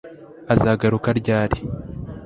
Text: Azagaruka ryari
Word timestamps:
Azagaruka 0.53 1.09
ryari 1.19 1.59